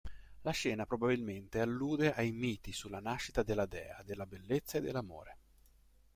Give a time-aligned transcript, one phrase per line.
[0.41, 5.37] La scena probabilmente allude ai miti sulla nascita della dea della bellezza e dell'amore.